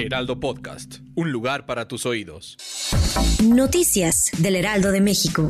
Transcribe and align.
Heraldo 0.00 0.40
Podcast, 0.40 1.00
un 1.14 1.30
lugar 1.30 1.66
para 1.66 1.86
tus 1.86 2.06
oídos. 2.06 2.56
Noticias 3.44 4.30
del 4.38 4.56
Heraldo 4.56 4.92
de 4.92 5.02
México. 5.02 5.46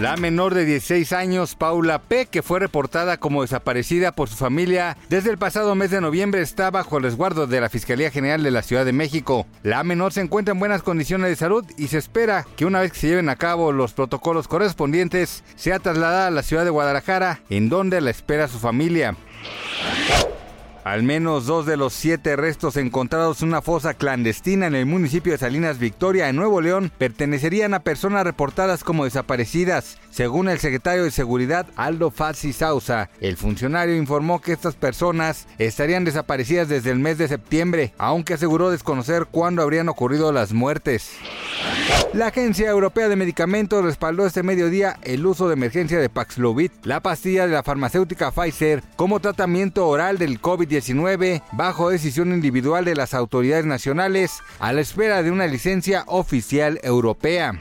La 0.00 0.16
menor 0.16 0.54
de 0.54 0.64
16 0.64 1.12
años, 1.12 1.54
Paula 1.54 2.00
P., 2.00 2.26
que 2.26 2.42
fue 2.42 2.58
reportada 2.58 3.18
como 3.18 3.42
desaparecida 3.42 4.12
por 4.12 4.28
su 4.28 4.36
familia 4.36 4.96
desde 5.08 5.30
el 5.30 5.38
pasado 5.38 5.74
mes 5.74 5.90
de 5.90 6.00
noviembre, 6.00 6.40
está 6.40 6.70
bajo 6.70 6.96
el 6.96 7.04
resguardo 7.04 7.46
de 7.46 7.60
la 7.60 7.68
Fiscalía 7.68 8.10
General 8.10 8.42
de 8.42 8.50
la 8.50 8.62
Ciudad 8.62 8.84
de 8.84 8.92
México. 8.92 9.46
La 9.62 9.84
menor 9.84 10.12
se 10.12 10.22
encuentra 10.22 10.52
en 10.52 10.58
buenas 10.58 10.82
condiciones 10.82 11.28
de 11.28 11.36
salud 11.36 11.64
y 11.76 11.88
se 11.88 11.98
espera 11.98 12.46
que 12.56 12.64
una 12.64 12.80
vez 12.80 12.92
que 12.92 12.98
se 12.98 13.08
lleven 13.08 13.28
a 13.28 13.36
cabo 13.36 13.72
los 13.72 13.92
protocolos 13.92 14.48
correspondientes, 14.48 15.44
sea 15.54 15.78
trasladada 15.78 16.26
a 16.26 16.30
la 16.32 16.42
ciudad 16.42 16.64
de 16.64 16.70
Guadalajara, 16.70 17.42
en 17.50 17.68
donde 17.68 18.00
la 18.00 18.10
espera 18.10 18.48
su 18.48 18.58
familia. 18.58 19.16
Al 20.84 21.02
menos 21.02 21.44
dos 21.44 21.66
de 21.66 21.76
los 21.76 21.92
siete 21.92 22.36
restos 22.36 22.76
encontrados 22.76 23.42
en 23.42 23.48
una 23.48 23.60
fosa 23.60 23.92
clandestina 23.92 24.66
en 24.66 24.74
el 24.74 24.86
municipio 24.86 25.32
de 25.32 25.38
Salinas 25.38 25.78
Victoria, 25.78 26.28
en 26.28 26.36
Nuevo 26.36 26.62
León, 26.62 26.90
pertenecerían 26.96 27.74
a 27.74 27.80
personas 27.80 28.24
reportadas 28.24 28.82
como 28.82 29.04
desaparecidas. 29.04 29.98
Según 30.10 30.48
el 30.48 30.58
secretario 30.58 31.04
de 31.04 31.10
Seguridad 31.10 31.66
Aldo 31.76 32.10
Fassi 32.10 32.54
Sausa, 32.54 33.10
el 33.20 33.36
funcionario 33.36 33.94
informó 33.94 34.40
que 34.40 34.52
estas 34.52 34.74
personas 34.74 35.46
estarían 35.58 36.04
desaparecidas 36.04 36.68
desde 36.68 36.90
el 36.90 36.98
mes 36.98 37.18
de 37.18 37.28
septiembre, 37.28 37.92
aunque 37.98 38.34
aseguró 38.34 38.70
desconocer 38.70 39.26
cuándo 39.30 39.62
habrían 39.62 39.90
ocurrido 39.90 40.32
las 40.32 40.52
muertes. 40.52 41.12
La 42.12 42.26
Agencia 42.26 42.68
Europea 42.68 43.08
de 43.08 43.16
Medicamentos 43.16 43.84
respaldó 43.84 44.26
este 44.26 44.42
mediodía 44.42 44.98
el 45.02 45.24
uso 45.24 45.46
de 45.46 45.54
emergencia 45.54 45.98
de 45.98 46.08
Paxlovid, 46.08 46.72
la 46.82 47.00
pastilla 47.00 47.46
de 47.46 47.52
la 47.52 47.62
farmacéutica 47.62 48.32
Pfizer, 48.32 48.82
como 48.96 49.20
tratamiento 49.20 49.86
oral 49.86 50.18
del 50.18 50.40
COVID-19 50.40 51.42
bajo 51.52 51.88
decisión 51.88 52.32
individual 52.32 52.84
de 52.84 52.96
las 52.96 53.14
autoridades 53.14 53.64
nacionales 53.64 54.40
a 54.58 54.72
la 54.72 54.80
espera 54.80 55.22
de 55.22 55.30
una 55.30 55.46
licencia 55.46 56.04
oficial 56.08 56.80
europea. 56.82 57.60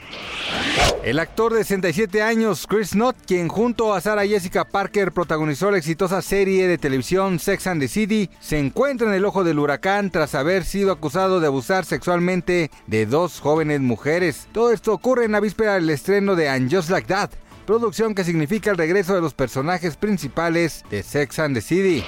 El 1.04 1.18
actor 1.18 1.54
de 1.54 1.64
67 1.64 2.22
años, 2.22 2.68
Chris 2.68 2.92
Knott, 2.92 3.16
quien 3.26 3.48
junto 3.48 3.94
a 3.94 4.02
Sarah 4.02 4.28
Jessica 4.28 4.66
Parker 4.66 5.12
protagonizó 5.12 5.72
la 5.72 5.78
exitosa 5.78 6.22
serie 6.22 6.68
de 6.68 6.78
televisión 6.78 7.40
Sex 7.40 7.68
and 7.68 7.82
the 7.82 7.88
City, 7.88 8.30
se 8.40 8.60
encuentra 8.60 9.08
en 9.08 9.14
el 9.14 9.26
ojo 9.26 9.44
del 9.44 9.60
huracán 9.60 10.12
tras 10.12 10.36
haber 10.36 10.66
sido 10.66 10.92
acusado 10.92 11.40
de 11.40 11.48
abusar 11.48 11.86
sexualmente 11.86 12.70
de 12.88 13.06
dos 13.06 13.40
jóvenes 13.40 13.80
mujeres. 13.80 14.48
Todo 14.52 14.72
esto 14.72 14.94
ocurre 14.94 15.26
en 15.26 15.32
la 15.32 15.40
víspera 15.40 15.76
del 15.76 15.90
estreno 15.90 16.36
de 16.36 16.50
And 16.50 16.72
Just 16.72 16.90
Like 16.90 17.08
That, 17.08 17.32
producción 17.66 18.14
que 18.14 18.24
significa 18.24 18.70
el 18.70 18.78
regreso 18.78 19.16
de 19.16 19.22
los 19.22 19.34
personajes 19.34 19.96
principales 19.96 20.84
de 20.92 21.02
Sex 21.02 21.40
and 21.40 21.56
the 21.56 21.62
City. 21.62 22.04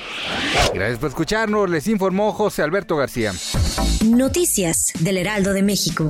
Gracias 0.73 0.99
por 0.99 1.09
escucharnos, 1.09 1.69
les 1.69 1.87
informó 1.87 2.33
José 2.33 2.61
Alberto 2.61 2.97
García. 2.97 3.33
Noticias 4.05 4.91
del 4.99 5.17
Heraldo 5.17 5.53
de 5.53 5.63
México. 5.63 6.09